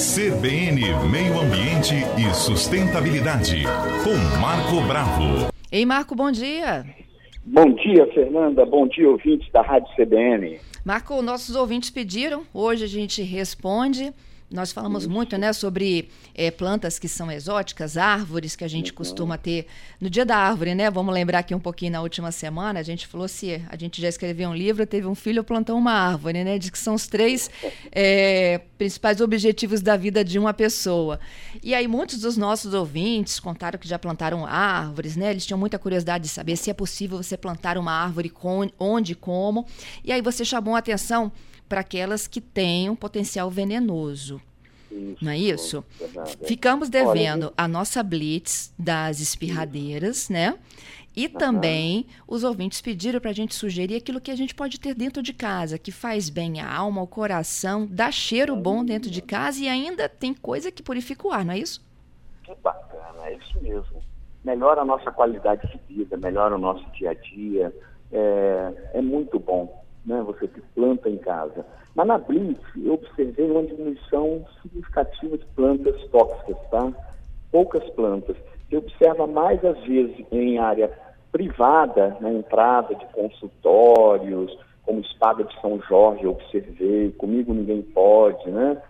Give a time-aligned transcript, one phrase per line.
[0.00, 3.64] CBN Meio Ambiente e Sustentabilidade,
[4.02, 5.52] com Marco Bravo.
[5.70, 6.86] Ei, Marco, bom dia.
[7.44, 8.64] Bom dia, Fernanda.
[8.64, 10.58] Bom dia, ouvintes da Rádio CBN.
[10.82, 14.10] Marco, nossos ouvintes pediram, hoje a gente responde.
[14.50, 18.96] Nós falamos muito né, sobre é, plantas que são exóticas, árvores que a gente uhum.
[18.96, 19.66] costuma ter
[20.00, 20.90] no dia da árvore, né?
[20.90, 24.08] Vamos lembrar aqui um pouquinho na última semana, a gente falou se a gente já
[24.08, 26.58] escreveu um livro, teve um filho, plantou uma árvore, né?
[26.58, 27.48] Diz que são os três
[27.92, 31.20] é, principais objetivos da vida de uma pessoa.
[31.62, 35.30] E aí muitos dos nossos ouvintes contaram que já plantaram árvores, né?
[35.30, 39.14] Eles tinham muita curiosidade de saber se é possível você plantar uma árvore, com, onde,
[39.14, 39.64] como.
[40.02, 41.30] E aí você chamou a atenção
[41.70, 44.42] para aquelas que têm um potencial venenoso.
[44.90, 45.84] Isso, não é isso?
[46.44, 50.32] Ficamos devendo Olha, a nossa blitz das espirradeiras, isso.
[50.32, 50.58] né?
[51.16, 51.32] E uhum.
[51.32, 55.22] também os ouvintes pediram para a gente sugerir aquilo que a gente pode ter dentro
[55.22, 59.62] de casa, que faz bem a alma, o coração, dá cheiro bom dentro de casa
[59.62, 61.84] e ainda tem coisa que purifica o ar, não é isso?
[62.44, 64.00] Que bacana, é isso mesmo.
[64.44, 67.74] Melhora a nossa qualidade de vida, melhora o nosso dia a dia.
[68.12, 71.66] É, é muito bom né, você que planta em casa.
[71.94, 76.92] Mas na Blitz, eu observei uma diminuição significativa de plantas tóxicas, tá?
[77.50, 78.36] Poucas plantas.
[78.68, 80.90] Você observa mais, às vezes, em área
[81.32, 88.48] privada, na entrada de consultórios, como Espada de São Jorge, eu observei, comigo ninguém pode,
[88.50, 88.80] né?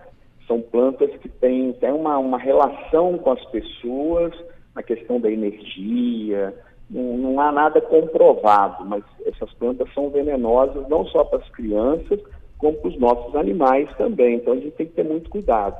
[0.46, 4.32] São plantas que têm, têm uma, uma relação com as pessoas,
[4.74, 6.54] na questão da energia,
[6.88, 12.20] não, não há nada comprovado, mas essas plantas são venenosas não só para as crianças,
[12.60, 14.36] como para os nossos animais também.
[14.36, 15.76] Então a gente tem que ter muito cuidado.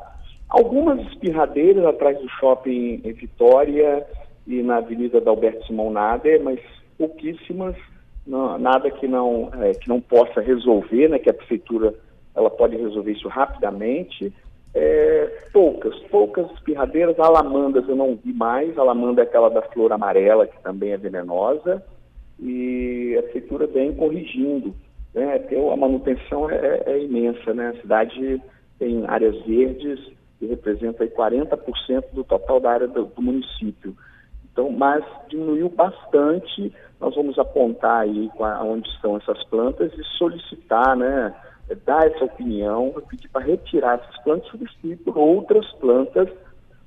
[0.49, 4.05] Algumas espirradeiras atrás do shopping em Vitória
[4.47, 6.59] e na Avenida da Alberto Simão Nader, mas
[6.99, 7.77] pouquíssimas,
[8.27, 11.95] não, nada que não, é, que não possa resolver, né, que a prefeitura
[12.35, 14.33] ela pode resolver isso rapidamente.
[14.73, 20.47] É, poucas, poucas espirradeiras, alamandas eu não vi mais, alamanda é aquela da flor amarela,
[20.47, 21.85] que também é venenosa,
[22.39, 24.75] e a prefeitura vem corrigindo.
[25.15, 25.45] Né?
[25.73, 27.69] A manutenção é, é, imensa, né?
[27.69, 28.41] A cidade
[28.79, 30.01] tem áreas verdes
[30.39, 33.95] que representa 40% do total da área do, do município.
[34.53, 36.73] Então, mas diminuiu bastante.
[37.01, 38.31] Nós vamos apontar aí
[38.63, 41.35] onde estão essas plantas e solicitar, né?
[41.69, 46.29] É, dar essa opinião, pedir para retirar essas plantas e substituir por outras plantas.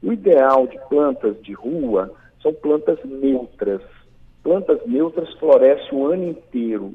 [0.02, 3.82] O ideal de plantas de rua são plantas neutras.
[4.44, 6.94] Plantas neutras florescem o ano inteiro,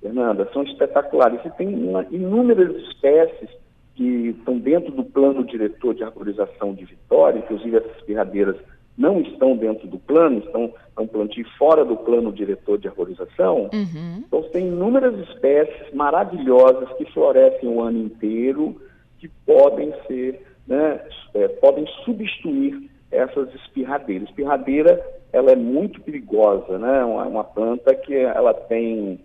[0.00, 1.40] Fernanda, são espetaculares.
[1.44, 3.50] E tem uma, inúmeras espécies
[3.94, 8.56] que estão dentro do plano diretor de arborização de Vitória, inclusive essas pirradeiras
[8.96, 13.70] não estão dentro do plano, estão é um plantio fora do plano diretor de arborização.
[13.72, 14.24] Uhum.
[14.26, 18.80] Então, tem inúmeras espécies maravilhosas que florescem o ano inteiro,
[19.18, 21.00] que podem ser, né,
[21.34, 24.28] é, podem substituir essas espirradeiras.
[24.28, 25.00] Espirradeira,
[25.32, 27.04] ela é muito perigosa, né?
[27.04, 29.20] Uma, uma planta que ela tem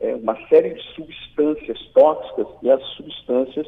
[0.00, 3.66] é, uma série de substâncias tóxicas e as substâncias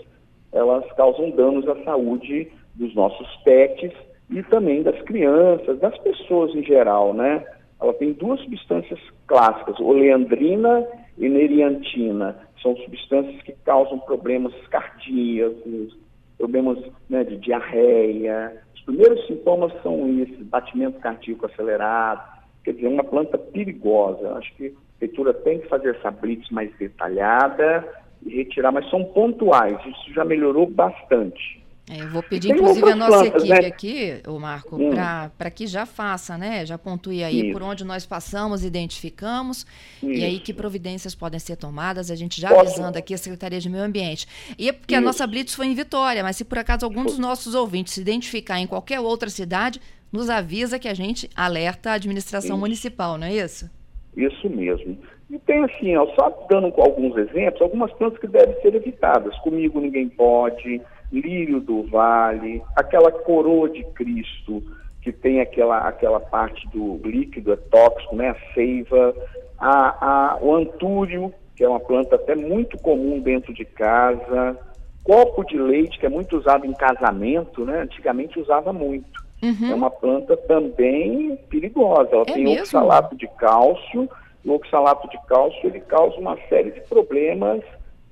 [0.52, 3.92] elas causam danos à saúde dos nossos pets
[4.30, 7.44] e também das crianças, das pessoas em geral, né?
[7.80, 10.86] Ela tem duas substâncias clássicas, oleandrina
[11.16, 12.36] e neriantina.
[12.62, 15.96] São substâncias que causam problemas cardíacos,
[16.36, 18.62] problemas né, de diarreia.
[18.74, 22.22] Os primeiros sintomas são esses, batimento cardíaco acelerado,
[22.64, 24.34] quer dizer, uma planta perigosa.
[24.34, 27.88] Acho que prefeitura tem que fazer essa blitz mais detalhada
[28.24, 29.78] e retirar, mas são pontuais.
[29.86, 31.58] Isso já melhorou bastante.
[31.90, 33.66] É, eu vou pedir, inclusive, a nossa plantas, equipe né?
[33.66, 34.90] aqui, o Marco, hum.
[35.36, 36.64] para que já faça, né?
[36.64, 37.52] Já pontue aí Isso.
[37.52, 39.66] por onde nós passamos, identificamos,
[40.00, 40.12] Isso.
[40.12, 42.60] e aí que providências podem ser tomadas, a gente já Posso.
[42.60, 44.28] avisando aqui a Secretaria de Meio Ambiente.
[44.56, 45.02] E é porque Isso.
[45.02, 48.00] a nossa Blitz foi em Vitória, mas se por acaso algum dos nossos ouvintes se
[48.00, 49.80] identificar em qualquer outra cidade,
[50.12, 53.68] nos avisa que a gente alerta a administração municipal, não é isso?
[54.16, 54.98] Isso mesmo.
[55.30, 59.36] E tem assim, ó, só dando alguns exemplos, algumas plantas que devem ser evitadas.
[59.38, 60.80] Comigo ninguém pode
[61.12, 64.62] lírio do vale, aquela coroa de Cristo,
[65.02, 68.30] que tem aquela, aquela parte do líquido, é tóxico, né?
[68.30, 69.14] a seiva,
[69.58, 74.56] a, a, o antúrio, que é uma planta até muito comum dentro de casa,
[75.02, 77.80] copo de leite, que é muito usado em casamento, né?
[77.82, 79.20] antigamente usava muito.
[79.42, 79.70] Uhum.
[79.70, 82.62] É uma planta também perigosa, ela é tem mesmo?
[82.62, 84.08] oxalato de cálcio,
[84.44, 87.62] o oxalato de cálcio ele causa uma série de problemas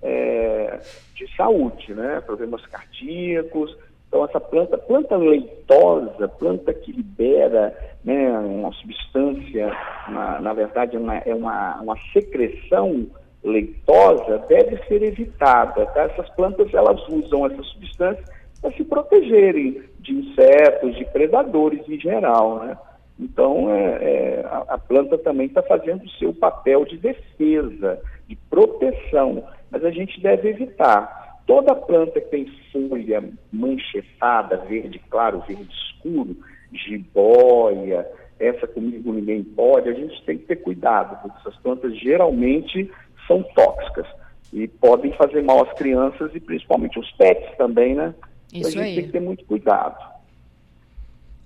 [0.02, 0.80] é,
[1.14, 2.22] de saúde, né?
[2.24, 3.76] problemas cardíacos.
[4.08, 9.70] Então, essa planta, planta leitosa, planta que libera né, uma substância,
[10.08, 13.06] uma, na verdade, uma, é uma, uma secreção
[13.44, 15.84] leitosa, deve ser evitada.
[15.86, 16.04] Tá?
[16.04, 18.24] Essas plantas elas usam essa substância
[18.60, 22.76] para se protegerem de insetos, de predadores em geral, né?
[23.18, 28.36] Então, é, é, a, a, planta também está fazendo o seu papel de defesa, de
[28.48, 31.42] proteção, mas a gente deve evitar.
[31.44, 36.36] Toda planta que tem folha manchetada, verde claro, verde escuro,
[36.72, 38.06] jiboia,
[38.38, 42.90] essa comigo ninguém pode, a gente tem que ter cuidado, porque essas plantas geralmente
[43.26, 44.06] são tóxicas
[44.52, 48.14] e podem fazer mal às crianças e principalmente os pets também, né?
[48.52, 48.94] Isso então a gente aí.
[48.96, 50.18] tem que ter muito cuidado.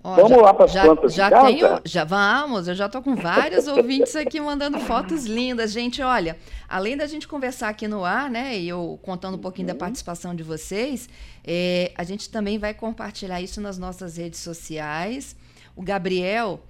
[0.05, 1.47] Ó, vamos já, lá para as plantas já de casa?
[1.47, 5.71] Tenho, já vamos, eu já estou com vários ouvintes aqui mandando fotos lindas.
[5.71, 6.37] Gente, olha,
[6.69, 9.75] além da gente conversar aqui no ar, né, e eu contando um pouquinho uhum.
[9.75, 11.09] da participação de vocês,
[11.45, 15.37] é, a gente também vai compartilhar isso nas nossas redes sociais.
[15.77, 16.61] O Gabriel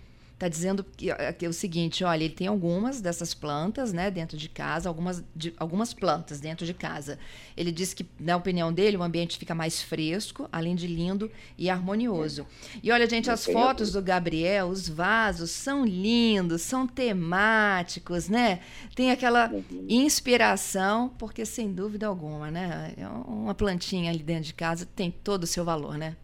[0.42, 1.06] está dizendo que,
[1.38, 5.24] que, é o seguinte, olha, ele tem algumas dessas plantas, né, dentro de casa, algumas,
[5.36, 7.16] de, algumas plantas dentro de casa.
[7.56, 11.70] Ele disse que, na opinião dele, o ambiente fica mais fresco, além de lindo e
[11.70, 12.44] harmonioso.
[12.82, 18.60] E olha, gente, as fotos do Gabriel, os vasos são lindos, são temáticos, né?
[18.96, 19.48] Tem aquela
[19.88, 25.44] inspiração, porque sem dúvida alguma, né, é uma plantinha ali dentro de casa tem todo
[25.44, 26.16] o seu valor, né?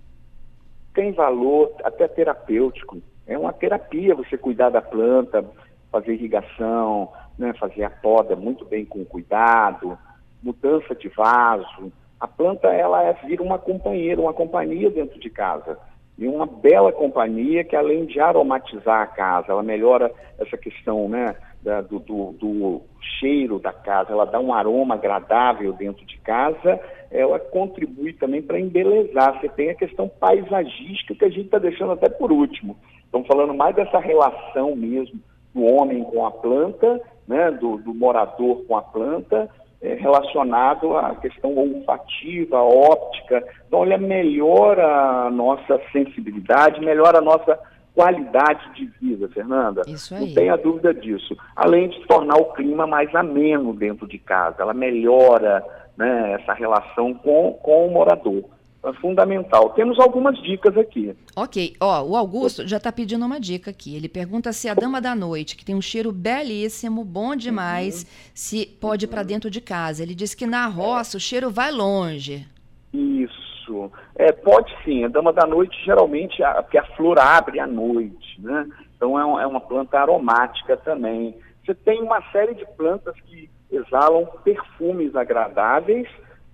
[0.93, 5.45] Tem valor até terapêutico é uma terapia você cuidar da planta,
[5.93, 9.97] fazer irrigação, né, fazer a poda muito bem com cuidado,
[10.43, 11.93] mudança de vaso.
[12.19, 15.79] A planta ela é, vira uma companheira, uma companhia dentro de casa.
[16.17, 21.37] E uma bela companhia que além de aromatizar a casa, ela melhora essa questão né,
[21.63, 22.83] da, do, do, do
[23.21, 26.81] cheiro da casa, ela dá um aroma agradável dentro de casa,
[27.11, 29.39] ela contribui também para embelezar.
[29.39, 32.77] Você tem a questão paisagística que a gente está deixando até por último.
[33.09, 35.19] Estamos falando mais dessa relação mesmo
[35.55, 39.49] do homem com a planta, né, do, do morador com a planta,
[39.81, 43.43] é, relacionado à questão olfativa, óptica.
[43.67, 47.59] Então, olha, melhora a nossa sensibilidade, melhora a nossa
[47.95, 49.83] qualidade de vida, Fernanda.
[49.87, 50.27] Isso aí.
[50.27, 51.37] Não tenha dúvida disso.
[51.57, 55.65] Além de tornar o clima mais ameno dentro de casa, ela melhora
[55.97, 58.45] né, essa relação com, com o morador.
[58.85, 59.71] É fundamental.
[59.71, 61.15] Temos algumas dicas aqui.
[61.35, 61.75] Ok.
[61.81, 63.97] Ó, o Augusto já está pedindo uma dica aqui.
[63.97, 68.09] Ele pergunta se a Dama da Noite, que tem um cheiro belíssimo, bom demais, uhum.
[68.35, 70.03] se pode ir para dentro de casa.
[70.03, 72.47] Ele disse que na roça o cheiro vai longe.
[72.93, 73.91] Isso.
[74.15, 75.05] É, pode sim.
[75.05, 78.67] A Dama da Noite, geralmente, a, porque a flor abre à noite, né?
[78.97, 81.35] Então é, um, é uma planta aromática também.
[81.67, 86.09] Você tem uma série de plantas que exalam perfumes agradáveis,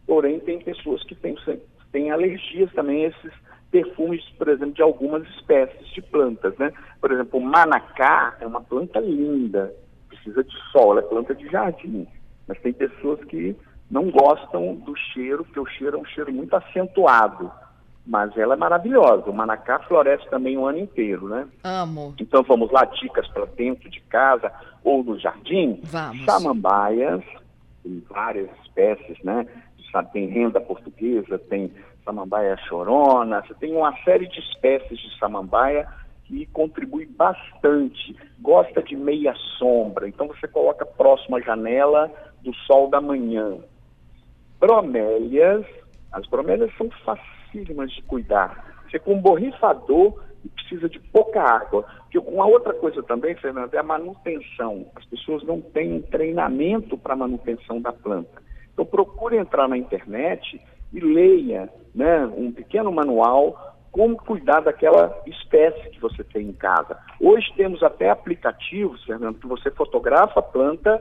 [0.07, 1.37] porém tem pessoas que têm
[1.95, 3.33] tem alergias também a esses
[3.71, 6.73] perfumes, por exemplo, de algumas espécies de plantas, né?
[7.01, 9.73] Por exemplo, o manacá é uma planta linda,
[10.09, 12.05] precisa de sol, ela é planta de jardim,
[12.49, 13.57] mas tem pessoas que
[13.89, 17.49] não gostam do cheiro, porque o cheiro é um cheiro muito acentuado,
[18.05, 19.31] mas ela é maravilhosa.
[19.31, 21.47] O manacá floresce também o ano inteiro, né?
[21.63, 22.13] Amo.
[22.19, 24.51] Então vamos lá, dicas para dentro de casa
[24.83, 25.79] ou no jardim.
[25.85, 26.25] Vamos.
[26.25, 27.23] Samambaias,
[27.85, 29.47] tem várias espécies, né?
[29.95, 31.71] Sabe, tem renda portuguesa, tem
[32.05, 35.89] samambaia chorona, você tem uma série de espécies de samambaia
[36.25, 38.17] que contribui bastante.
[38.41, 42.11] Gosta de meia sombra, então você coloca próximo à janela
[42.43, 43.59] do sol da manhã.
[44.59, 45.65] Bromélias,
[46.13, 48.83] as bromélias são facílimas de cuidar.
[48.91, 51.85] Você com um borrifador precisa de pouca água.
[52.03, 54.87] Porque uma outra coisa também, Fernando, é a manutenção.
[54.97, 58.43] As pessoas não têm treinamento para manutenção da planta.
[58.75, 60.61] Então procure entrar na internet
[60.93, 66.99] e leia né, um pequeno manual como cuidar daquela espécie que você tem em casa.
[67.21, 71.01] Hoje temos até aplicativos, Fernando, que você fotografa a planta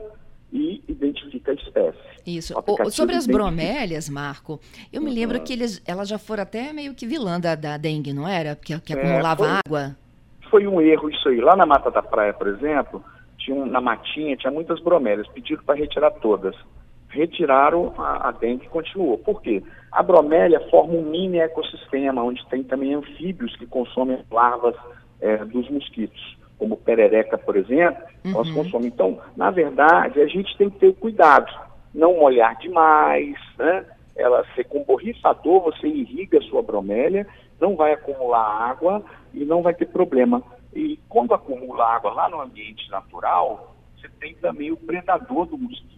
[0.52, 1.98] e identifica a espécie.
[2.24, 2.54] Isso.
[2.56, 4.60] O, sobre as bromélias, Marco,
[4.92, 5.44] eu me lembro uhum.
[5.44, 8.54] que eles, elas já foram até meio que vilã da, da dengue, não era?
[8.54, 9.96] Que, que é, acumulava foi, água.
[10.48, 11.40] Foi um erro isso aí.
[11.40, 13.04] Lá na Mata da Praia, por exemplo,
[13.38, 16.54] tinha um, na matinha tinha muitas bromélias, pediram para retirar todas
[17.14, 19.16] retiraram a, a dengue e continuou.
[19.18, 19.62] Por quê?
[19.90, 24.74] A bromélia forma um mini ecossistema, onde tem também anfíbios que consomem larvas
[25.20, 28.32] é, dos mosquitos, como perereca, por exemplo, uhum.
[28.32, 28.88] nós consomem.
[28.88, 31.50] Então, na verdade, a gente tem que ter cuidado,
[31.94, 33.86] não molhar demais, né?
[34.16, 37.26] Ela ser com borrifador, você irriga a sua bromélia,
[37.60, 39.02] não vai acumular água
[39.32, 40.42] e não vai ter problema.
[40.72, 45.93] E quando acumula água lá no ambiente natural, você tem também o predador do mosquito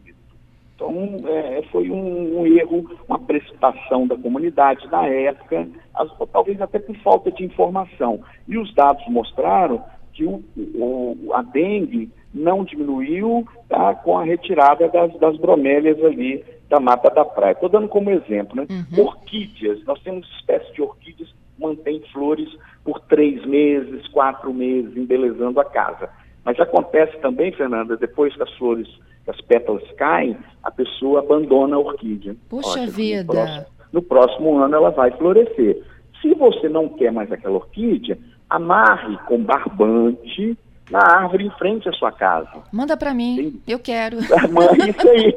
[0.77, 0.93] então,
[1.27, 6.95] é, foi um, um, erro, uma precipitação da comunidade na época, as, talvez até por
[6.97, 8.21] falta de informação.
[8.47, 14.87] E os dados mostraram que o, o, a dengue não diminuiu tá, com a retirada
[14.89, 17.53] das, das bromélias ali da mata da praia.
[17.53, 18.67] Estou dando como exemplo, né?
[18.69, 19.07] Uhum.
[19.07, 22.49] Orquídeas, nós temos espécies de orquídeas que mantêm flores
[22.85, 26.11] por três meses, quatro meses, embelezando a casa.
[26.45, 28.89] Mas acontece também, Fernanda, depois que as flores,
[29.31, 32.37] as pétalas caem, a pessoa abandona a orquídea.
[32.49, 33.23] Puxa Olha, vida!
[33.27, 35.83] No próximo, no próximo ano ela vai florescer.
[36.21, 38.19] Se você não quer mais aquela orquídea,
[38.49, 40.57] amarre com barbante
[40.91, 42.63] na árvore em frente à sua casa.
[42.73, 43.75] Manda para mim, tem...
[43.75, 44.19] eu quero.
[44.23, 45.33] isso aí.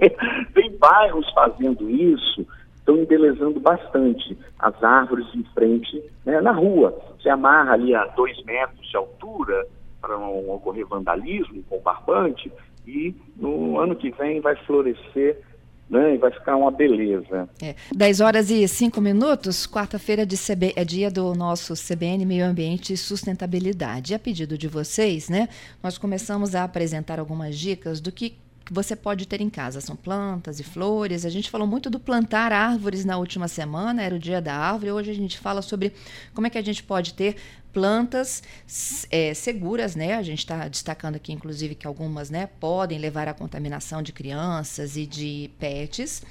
[0.53, 6.97] Tem bairros fazendo isso, estão embelezando bastante as árvores em frente, né, na rua.
[7.19, 9.67] Você amarra ali a dois metros de altura
[10.59, 12.51] ocorrer vandalismo com barbante
[12.85, 15.37] e no ano que vem vai florescer
[15.89, 16.13] né?
[16.13, 17.49] E vai ficar uma beleza.
[17.61, 17.75] É.
[17.93, 22.93] 10 horas e 5 minutos, quarta-feira de CB, é dia do nosso CBN Meio Ambiente
[22.93, 24.13] e Sustentabilidade.
[24.13, 25.49] E a pedido de vocês, né,
[25.81, 28.37] nós começamos a apresentar algumas dicas do que
[28.69, 29.81] que você pode ter em casa.
[29.81, 31.25] São plantas e flores.
[31.25, 34.91] A gente falou muito do plantar árvores na última semana, era o dia da árvore.
[34.91, 35.91] Hoje a gente fala sobre
[36.35, 37.35] como é que a gente pode ter
[37.79, 38.43] plantas
[39.09, 40.15] é, seguras, né?
[40.15, 44.97] A gente está destacando aqui, inclusive, que algumas, né, podem levar à contaminação de crianças
[44.97, 46.21] e de pets.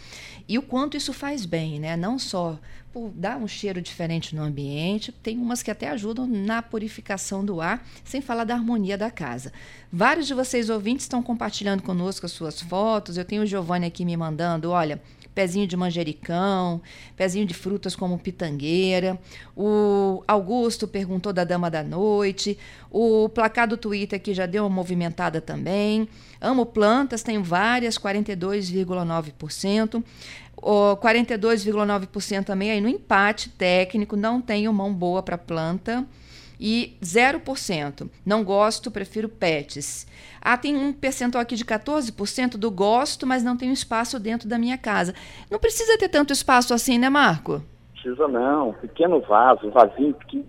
[0.47, 1.97] E o quanto isso faz bem, né?
[1.97, 2.59] Não só
[2.93, 7.63] por dar um cheiro diferente no ambiente, tem umas que até ajudam na purificação do
[7.63, 9.51] ar, sem falar da harmonia da casa.
[9.91, 13.17] Vários de vocês ouvintes estão compartilhando conosco as suas fotos.
[13.17, 15.01] Eu tenho o Giovanni aqui me mandando, olha,
[15.39, 16.83] pezinho de manjericão,
[17.17, 19.17] pezinho de frutas como pitangueira.
[19.57, 22.59] O Augusto perguntou da Dama da Noite.
[22.91, 26.09] O placar do Twitter aqui já deu uma movimentada também.
[26.41, 30.03] Amo plantas, tenho várias, 42,9%.
[30.61, 36.05] 42,9% também aí no empate técnico, não tenho mão boa para planta
[36.59, 38.11] e 0%.
[38.25, 40.07] Não gosto, prefiro pets.
[40.41, 44.59] Ah, tem um percentual aqui de 14% do gosto, mas não tenho espaço dentro da
[44.59, 45.15] minha casa.
[45.51, 47.63] Não precisa ter tanto espaço assim, né, Marco?
[47.93, 48.73] Precisa não.
[48.75, 50.47] Pequeno vaso, vasinho pequeno.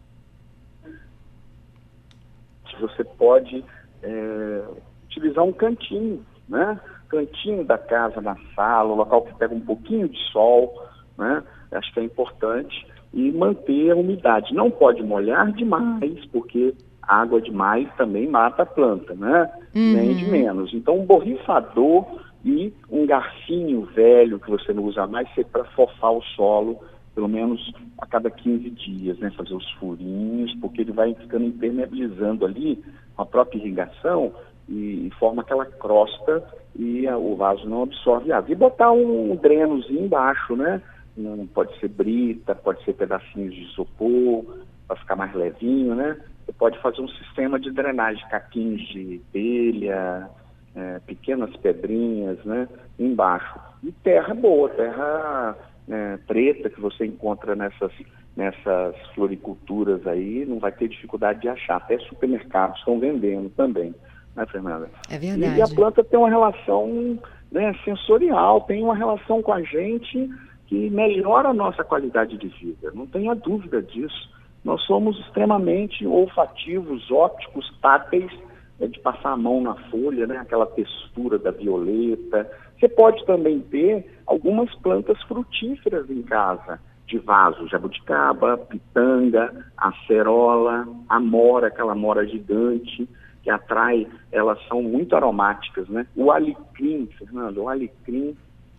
[2.80, 3.63] Você pode
[4.01, 4.63] é,
[5.06, 6.80] utilizar um cantinho, né?
[7.10, 10.74] Cantinho da casa, na sala, um local que pega um pouquinho de sol,
[11.18, 11.44] né?
[11.72, 14.54] Acho que é importante e manter a umidade.
[14.54, 19.50] Não pode molhar demais, porque água demais também mata a planta, né?
[19.75, 19.94] Uhum.
[19.94, 20.74] Nem de menos.
[20.74, 22.06] Então, um borrifador
[22.46, 26.80] e um garfinho velho que você não usa mais, é para fofar o solo,
[27.16, 29.32] pelo menos a cada 15 dias, né?
[29.32, 32.82] Fazer os furinhos, porque ele vai ficando impermeabilizando ali
[33.16, 34.32] com a própria irrigação
[34.70, 36.44] e, e forma aquela crosta
[36.75, 38.51] e a, o vaso não absorve água.
[38.51, 40.82] E botar um drenozinho embaixo, né?
[41.20, 44.46] Não pode ser brita, pode ser pedacinhos de isopor,
[44.90, 46.18] para ficar mais levinho, né?
[46.46, 50.28] Você pode fazer um sistema de drenagem, caquinhos de telha,
[50.76, 52.68] é, pequenas pedrinhas, né?
[52.98, 53.60] Embaixo.
[53.84, 55.56] E terra boa, terra
[55.88, 57.92] é, preta que você encontra nessas,
[58.36, 61.78] nessas floriculturas aí, não vai ter dificuldade de achar.
[61.78, 63.94] Até supermercados estão vendendo também,
[64.36, 64.90] né, Fernanda?
[65.10, 65.60] É verdade.
[65.60, 67.20] E a planta tem uma relação
[67.52, 70.30] né, sensorial, tem uma relação com a gente
[70.70, 74.30] que melhora a nossa qualidade de vida, não tenha dúvida disso.
[74.64, 78.32] Nós somos extremamente olfativos, ópticos, táteis,
[78.80, 82.48] é, de passar a mão na folha, né, aquela textura da violeta.
[82.80, 91.68] Você pode também ter algumas plantas frutíferas em casa, de vaso, jabuticaba, pitanga, acerola, amora,
[91.68, 93.10] aquela amora gigante,
[93.42, 96.06] que atrai, elas são muito aromáticas, né?
[96.16, 98.38] O alecrim, Fernando, o alecrim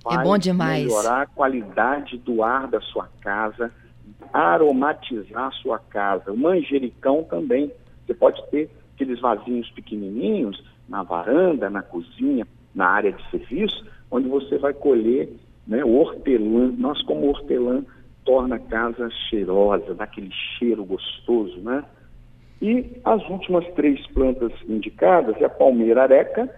[0.08, 0.84] é bom demais.
[0.84, 3.70] melhorar a qualidade do ar da sua casa,
[4.32, 6.32] aromatizar a sua casa.
[6.32, 7.70] O manjericão também.
[8.06, 14.28] Você pode ter aqueles vasinhos pequenininhos na varanda, na cozinha, na área de serviço, onde
[14.28, 15.28] você vai colher
[15.66, 16.72] né, o hortelã.
[16.76, 17.84] Nós, como hortelã,
[18.24, 21.84] torna a casa cheirosa, dá aquele cheiro gostoso, né?
[22.60, 26.48] E as últimas três plantas indicadas é a palmeira areca,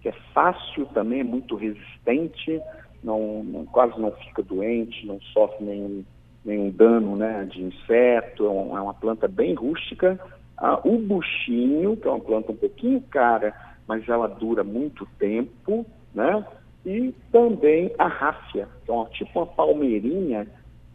[0.00, 2.60] que é fácil também, é muito resistente,
[3.02, 6.04] não, não, quase não fica doente, não sofre nenhum,
[6.44, 10.18] nenhum dano né, de inseto, é, um, é uma planta bem rústica.
[10.56, 13.54] Ah, o buchinho, que é uma planta um pouquinho cara,
[13.88, 16.44] mas ela dura muito tempo, né?
[16.84, 20.46] E também a ráfia, que é uma, tipo uma palmeirinha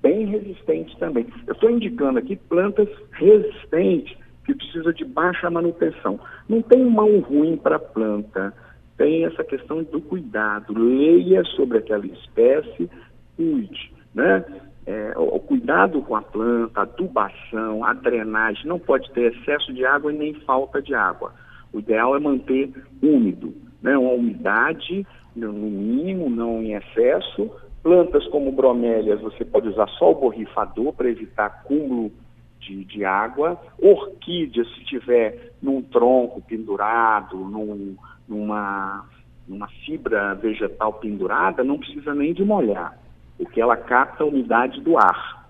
[0.02, 1.26] bem resistente também.
[1.48, 6.20] Eu estou indicando aqui plantas resistentes, que precisa de baixa manutenção.
[6.48, 8.54] Não tem mão ruim para planta
[8.98, 10.74] tem essa questão do cuidado.
[10.74, 12.90] Leia sobre aquela espécie,
[13.36, 14.44] cuide, né?
[14.88, 19.84] É, o, cuidado com a planta, a adubação, a drenagem, não pode ter excesso de
[19.84, 21.34] água e nem falta de água.
[21.74, 22.72] O ideal é manter
[23.02, 23.98] úmido, né?
[23.98, 27.50] uma umidade no mínimo, não em excesso.
[27.82, 32.12] Plantas como bromélias, você pode usar só o borrifador para evitar acúmulo
[32.60, 33.60] de, de, água.
[33.80, 37.96] Orquídea, se tiver num tronco pendurado, num,
[38.28, 39.06] numa,
[39.48, 42.98] numa fibra vegetal pendurada, não precisa nem de molhar,
[43.38, 45.46] porque ela capta a umidade do ar.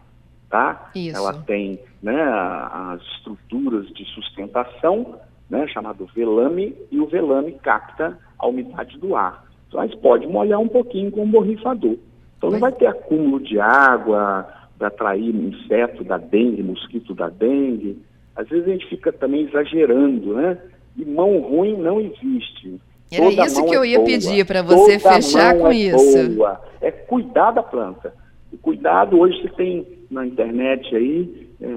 [0.50, 0.90] Tá?
[0.96, 1.18] Isso.
[1.18, 8.48] Ela tem né, as estruturas de sustentação, né, chamado velame, e o velame capta a
[8.48, 9.44] umidade do ar.
[9.74, 11.98] Mas pode molhar um pouquinho com o borrifador.
[12.38, 18.02] Então não vai ter acúmulo de água para atrair inseto da dengue, mosquito da dengue.
[18.36, 20.58] Às vezes a gente fica também exagerando, né?
[20.98, 22.80] E mão ruim não existe.
[23.12, 24.08] Era Toda isso que eu é ia boa.
[24.08, 26.30] pedir para você Toda fechar com é isso.
[26.32, 26.62] Boa.
[26.82, 28.14] É cuidar da planta.
[28.62, 31.68] Cuidado hoje você tem na internet aí, é,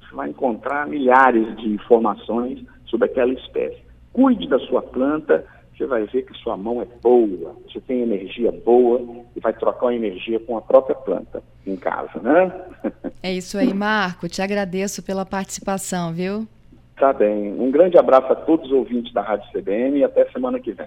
[0.00, 3.78] você vai encontrar milhares de informações sobre aquela espécie.
[4.12, 5.44] Cuide da sua planta,
[5.76, 9.00] você vai ver que sua mão é boa, você tem energia boa
[9.36, 12.52] e vai trocar uma energia com a própria planta em casa, né?
[13.22, 14.28] É isso aí, Marco.
[14.28, 16.46] Te agradeço pela participação, viu?
[16.98, 17.52] Tá bem.
[17.60, 20.86] Um grande abraço a todos os ouvintes da Rádio CBN e até semana que vem.